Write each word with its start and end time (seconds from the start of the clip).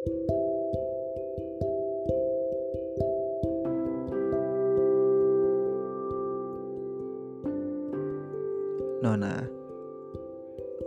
Nona, 0.00 0.16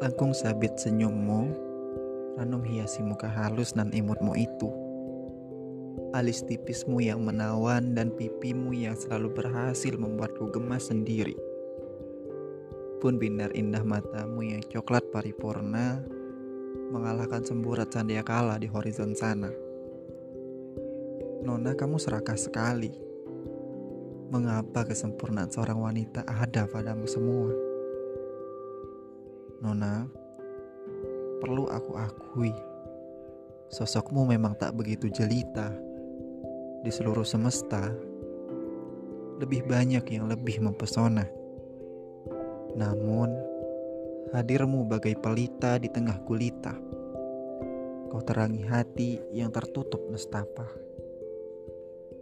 langkung 0.01 0.33
sabit 0.33 0.81
senyummu, 0.81 1.53
ranum 2.41 2.65
hiasi 2.65 3.05
muka 3.05 3.29
halus 3.29 3.77
dan 3.77 3.93
imutmu 3.93 4.33
itu. 4.33 4.73
Alis 6.17 6.41
tipismu 6.49 6.97
yang 6.97 7.21
menawan 7.21 7.93
dan 7.93 8.09
pipimu 8.17 8.73
yang 8.73 8.97
selalu 8.97 9.29
berhasil 9.29 9.93
membuatku 9.93 10.49
gemas 10.49 10.89
sendiri. 10.89 11.37
Pun 12.97 13.21
binar 13.21 13.53
indah 13.53 13.85
matamu 13.85 14.41
yang 14.41 14.65
coklat 14.73 15.05
paripurna 15.13 16.01
mengalahkan 16.93 17.41
semburat 17.41 17.89
kala 18.25 18.61
di 18.61 18.69
horizon 18.69 19.17
sana. 19.17 19.49
Nona, 21.43 21.75
kamu 21.75 21.99
serakah 21.99 22.39
sekali. 22.39 22.93
Mengapa 24.31 24.87
kesempurnaan 24.87 25.51
seorang 25.51 25.77
wanita 25.77 26.23
ada 26.25 26.65
padamu 26.65 27.03
semua? 27.05 27.51
Nona, 29.59 30.07
perlu 31.43 31.67
aku 31.67 31.91
akui, 31.99 32.55
sosokmu 33.69 34.23
memang 34.23 34.55
tak 34.55 34.73
begitu 34.73 35.11
jelita. 35.11 35.69
Di 36.83 36.91
seluruh 36.91 37.23
semesta, 37.27 37.91
lebih 39.43 39.67
banyak 39.67 40.03
yang 40.07 40.31
lebih 40.31 40.63
mempesona. 40.63 41.27
Namun, 42.79 43.52
hadirmu 44.31 44.87
bagai 44.87 45.19
pelita 45.19 45.75
di 45.75 45.91
tengah 45.91 46.23
gulita. 46.23 46.71
Kau 48.07 48.21
terangi 48.23 48.63
hati 48.63 49.19
yang 49.35 49.51
tertutup 49.51 50.05
nestapa. 50.07 50.69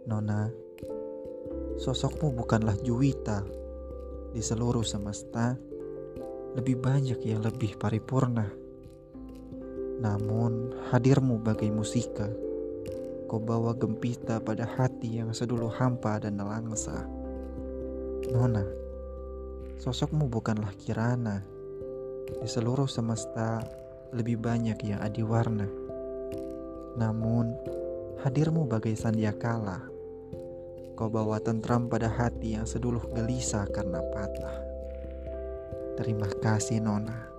Nona, 0.08 0.50
sosokmu 1.78 2.34
bukanlah 2.34 2.74
Juwita 2.82 3.46
di 4.34 4.42
seluruh 4.42 4.82
semesta 4.82 5.54
lebih 6.58 6.80
banyak 6.82 7.22
yang 7.22 7.44
lebih 7.44 7.78
paripurna. 7.78 8.50
Namun 10.02 10.74
hadirmu 10.90 11.38
bagai 11.38 11.70
musika, 11.70 12.26
kau 13.30 13.38
bawa 13.38 13.76
gempita 13.78 14.42
pada 14.42 14.66
hati 14.66 15.22
yang 15.22 15.30
sedulu 15.30 15.70
hampa 15.70 16.18
dan 16.18 16.40
nelangsa. 16.40 17.06
Nona, 18.32 18.64
sosokmu 19.78 20.26
bukanlah 20.26 20.72
Kirana. 20.80 21.51
Di 22.38 22.48
seluruh 22.48 22.86
semesta 22.86 23.60
lebih 24.14 24.38
banyak 24.38 24.78
yang 24.84 25.00
adiwarna. 25.00 25.66
Namun 27.00 27.56
hadirmu 28.20 28.68
bagai 28.68 28.94
sandiakala. 28.94 29.82
Kau 30.94 31.08
bawa 31.08 31.40
tentram 31.40 31.88
pada 31.88 32.06
hati 32.06 32.54
yang 32.54 32.68
seduluh 32.68 33.02
gelisah 33.10 33.66
karena 33.72 34.04
patah. 34.12 34.56
Terima 35.96 36.28
kasih 36.40 36.84
Nona. 36.84 37.31